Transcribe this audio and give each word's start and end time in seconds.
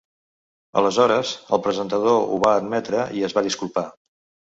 Aleshores, 0.81 1.35
el 1.59 1.63
presentador 1.69 2.19
ho 2.25 2.43
va 2.49 2.57
admetre 2.65 3.07
i 3.21 3.27
es 3.33 3.41
va 3.41 3.49
disculpar. 3.53 3.91